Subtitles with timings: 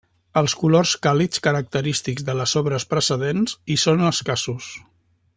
[0.39, 4.71] Els colors càlids característics de les obres precedents hi són escassos.